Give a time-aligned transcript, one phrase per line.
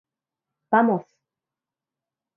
[0.71, 1.15] ばもす。